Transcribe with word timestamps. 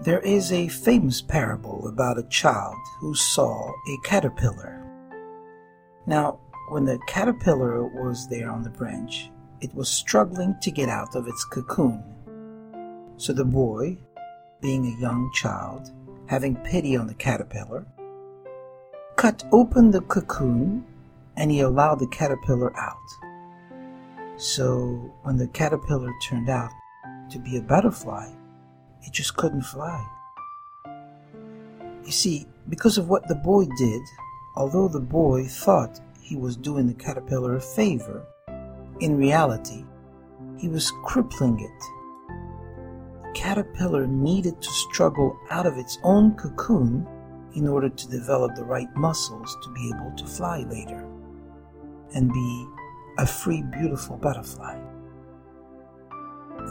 There 0.00 0.20
is 0.20 0.52
a 0.52 0.68
famous 0.68 1.20
parable 1.20 1.88
about 1.88 2.20
a 2.20 2.28
child 2.28 2.76
who 3.00 3.16
saw 3.16 3.68
a 3.68 3.98
caterpillar. 4.04 4.80
Now, 6.06 6.38
when 6.68 6.84
the 6.84 7.00
caterpillar 7.08 7.84
was 7.84 8.28
there 8.28 8.48
on 8.48 8.62
the 8.62 8.70
branch, 8.70 9.28
it 9.60 9.74
was 9.74 9.88
struggling 9.88 10.54
to 10.62 10.70
get 10.70 10.88
out 10.88 11.16
of 11.16 11.26
its 11.26 11.44
cocoon. 11.44 12.04
So 13.16 13.32
the 13.32 13.44
boy, 13.44 13.98
being 14.60 14.86
a 14.86 15.00
young 15.00 15.32
child, 15.34 15.90
having 16.26 16.54
pity 16.54 16.96
on 16.96 17.08
the 17.08 17.14
caterpillar, 17.14 17.84
cut 19.16 19.42
open 19.50 19.90
the 19.90 20.02
cocoon 20.02 20.86
and 21.36 21.50
he 21.50 21.58
allowed 21.58 21.98
the 21.98 22.06
caterpillar 22.06 22.72
out. 22.78 22.96
So 24.36 25.12
when 25.24 25.38
the 25.38 25.48
caterpillar 25.48 26.12
turned 26.22 26.48
out 26.48 26.70
to 27.30 27.40
be 27.40 27.56
a 27.56 27.62
butterfly, 27.62 28.28
it 29.02 29.12
just 29.12 29.36
couldn't 29.36 29.62
fly. 29.62 30.04
You 32.04 32.12
see, 32.12 32.46
because 32.68 32.98
of 32.98 33.08
what 33.08 33.28
the 33.28 33.34
boy 33.34 33.66
did, 33.76 34.02
although 34.56 34.88
the 34.88 35.00
boy 35.00 35.44
thought 35.46 36.00
he 36.22 36.36
was 36.36 36.56
doing 36.56 36.86
the 36.86 36.94
caterpillar 36.94 37.56
a 37.56 37.60
favor, 37.60 38.24
in 39.00 39.16
reality, 39.16 39.84
he 40.56 40.68
was 40.68 40.92
crippling 41.04 41.60
it. 41.60 41.82
The 43.22 43.32
caterpillar 43.34 44.06
needed 44.06 44.60
to 44.60 44.70
struggle 44.70 45.38
out 45.50 45.66
of 45.66 45.76
its 45.78 45.98
own 46.02 46.34
cocoon 46.34 47.06
in 47.54 47.68
order 47.68 47.88
to 47.88 48.08
develop 48.08 48.54
the 48.54 48.64
right 48.64 48.88
muscles 48.96 49.56
to 49.62 49.72
be 49.72 49.92
able 49.94 50.12
to 50.16 50.26
fly 50.26 50.60
later 50.70 51.06
and 52.14 52.32
be 52.32 52.66
a 53.18 53.26
free, 53.26 53.62
beautiful 53.62 54.16
butterfly. 54.16 54.78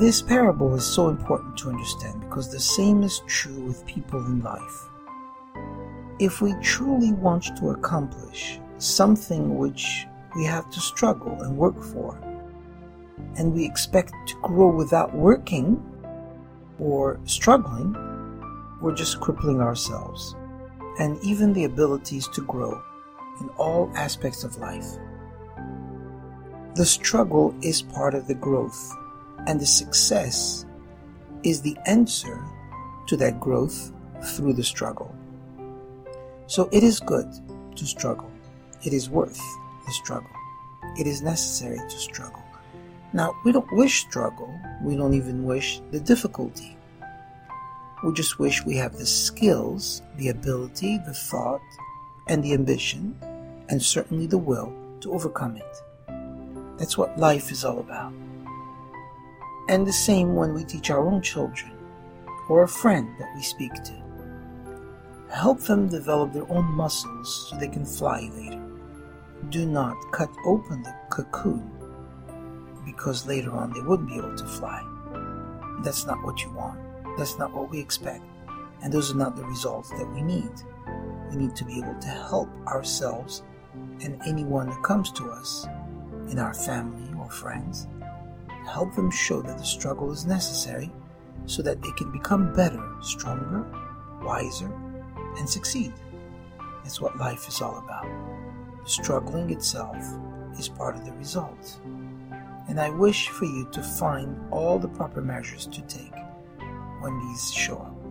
This 0.00 0.22
parable 0.22 0.74
is 0.74 0.84
so 0.84 1.08
important 1.08 1.56
to 1.58 1.68
understand 1.68 2.20
because 2.20 2.50
the 2.50 2.58
same 2.58 3.02
is 3.02 3.22
true 3.26 3.60
with 3.60 3.86
people 3.86 4.24
in 4.24 4.40
life. 4.42 4.88
If 6.18 6.40
we 6.40 6.54
truly 6.62 7.12
want 7.12 7.54
to 7.58 7.70
accomplish 7.70 8.58
something 8.78 9.58
which 9.58 10.06
we 10.34 10.44
have 10.46 10.70
to 10.70 10.80
struggle 10.80 11.42
and 11.42 11.56
work 11.56 11.80
for, 11.82 12.18
and 13.36 13.52
we 13.52 13.66
expect 13.66 14.14
to 14.28 14.34
grow 14.40 14.74
without 14.74 15.14
working 15.14 15.80
or 16.78 17.20
struggling, 17.26 17.94
we're 18.80 18.94
just 18.94 19.20
crippling 19.20 19.60
ourselves 19.60 20.34
and 20.98 21.22
even 21.22 21.52
the 21.52 21.64
abilities 21.64 22.28
to 22.28 22.40
grow 22.42 22.82
in 23.40 23.48
all 23.50 23.92
aspects 23.94 24.42
of 24.42 24.56
life. 24.56 24.86
The 26.76 26.86
struggle 26.86 27.54
is 27.60 27.82
part 27.82 28.14
of 28.14 28.26
the 28.26 28.34
growth, 28.34 28.96
and 29.46 29.60
the 29.60 29.66
success 29.66 30.64
is 31.42 31.60
the 31.60 31.76
answer 31.86 32.44
to 33.06 33.16
that 33.16 33.40
growth 33.40 33.92
through 34.22 34.52
the 34.52 34.64
struggle. 34.64 35.14
So 36.46 36.68
it 36.72 36.82
is 36.82 37.00
good 37.00 37.28
to 37.76 37.86
struggle. 37.86 38.30
It 38.84 38.92
is 38.92 39.10
worth 39.10 39.40
the 39.86 39.92
struggle. 39.92 40.30
It 40.98 41.06
is 41.06 41.22
necessary 41.22 41.78
to 41.78 41.98
struggle. 41.98 42.42
Now, 43.12 43.34
we 43.44 43.52
don't 43.52 43.70
wish 43.72 44.00
struggle. 44.00 44.52
We 44.82 44.96
don't 44.96 45.14
even 45.14 45.44
wish 45.44 45.80
the 45.90 46.00
difficulty. 46.00 46.76
We 48.04 48.12
just 48.12 48.38
wish 48.38 48.64
we 48.64 48.76
have 48.76 48.96
the 48.96 49.06
skills, 49.06 50.02
the 50.16 50.28
ability, 50.28 50.98
the 50.98 51.14
thought, 51.14 51.60
and 52.28 52.42
the 52.42 52.52
ambition, 52.52 53.16
and 53.68 53.82
certainly 53.82 54.26
the 54.26 54.38
will 54.38 54.72
to 55.00 55.12
overcome 55.12 55.56
it. 55.56 55.82
That's 56.78 56.98
what 56.98 57.18
life 57.18 57.52
is 57.52 57.64
all 57.64 57.78
about. 57.78 58.12
And 59.72 59.86
the 59.86 59.92
same 59.92 60.34
when 60.34 60.52
we 60.52 60.64
teach 60.64 60.90
our 60.90 61.00
own 61.00 61.22
children 61.22 61.72
or 62.50 62.62
a 62.62 62.68
friend 62.68 63.08
that 63.18 63.34
we 63.34 63.40
speak 63.40 63.72
to. 63.84 64.02
Help 65.30 65.60
them 65.60 65.88
develop 65.88 66.34
their 66.34 66.50
own 66.52 66.66
muscles 66.66 67.48
so 67.48 67.56
they 67.56 67.68
can 67.68 67.86
fly 67.86 68.30
later. 68.34 68.62
Do 69.48 69.64
not 69.64 69.96
cut 70.12 70.28
open 70.44 70.82
the 70.82 70.94
cocoon 71.08 71.70
because 72.84 73.26
later 73.26 73.52
on 73.52 73.72
they 73.72 73.80
wouldn't 73.80 74.10
be 74.10 74.16
able 74.16 74.36
to 74.36 74.46
fly. 74.46 74.84
That's 75.82 76.04
not 76.04 76.22
what 76.22 76.42
you 76.42 76.50
want. 76.50 76.78
That's 77.16 77.38
not 77.38 77.54
what 77.54 77.70
we 77.70 77.80
expect. 77.80 78.24
And 78.82 78.92
those 78.92 79.10
are 79.10 79.16
not 79.16 79.36
the 79.36 79.44
results 79.46 79.88
that 79.88 80.12
we 80.12 80.20
need. 80.20 80.52
We 81.30 81.36
need 81.36 81.56
to 81.56 81.64
be 81.64 81.78
able 81.78 81.98
to 81.98 82.08
help 82.08 82.50
ourselves 82.66 83.42
and 84.02 84.20
anyone 84.26 84.66
that 84.68 84.82
comes 84.82 85.10
to 85.12 85.30
us 85.30 85.66
in 86.28 86.38
our 86.38 86.52
family 86.52 87.10
or 87.18 87.30
friends. 87.30 87.86
Help 88.66 88.94
them 88.94 89.10
show 89.10 89.42
that 89.42 89.58
the 89.58 89.64
struggle 89.64 90.12
is 90.12 90.26
necessary 90.26 90.90
so 91.46 91.62
that 91.62 91.82
they 91.82 91.90
can 91.92 92.10
become 92.12 92.52
better, 92.54 92.82
stronger, 93.00 93.66
wiser, 94.22 94.72
and 95.38 95.48
succeed. 95.48 95.92
That's 96.82 97.00
what 97.00 97.18
life 97.18 97.48
is 97.48 97.60
all 97.60 97.78
about. 97.78 98.06
Struggling 98.84 99.50
itself 99.50 99.96
is 100.58 100.68
part 100.68 100.96
of 100.96 101.04
the 101.04 101.12
result. 101.12 101.80
And 102.68 102.80
I 102.80 102.90
wish 102.90 103.28
for 103.28 103.44
you 103.44 103.68
to 103.72 103.82
find 103.82 104.40
all 104.50 104.78
the 104.78 104.88
proper 104.88 105.20
measures 105.20 105.66
to 105.66 105.80
take 105.82 106.14
when 107.00 107.18
these 107.20 107.52
show 107.52 107.78
up. 107.78 108.01